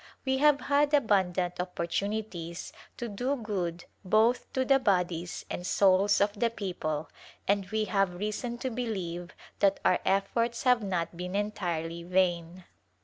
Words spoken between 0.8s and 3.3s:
abundant opportunities to